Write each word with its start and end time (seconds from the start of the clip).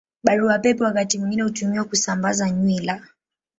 Barua 0.23 0.59
Pepe 0.59 0.83
wakati 0.83 1.19
mwingine 1.19 1.41
hutumiwa 1.41 1.83
kusambaza 1.85 2.49
nywila. 2.49 3.01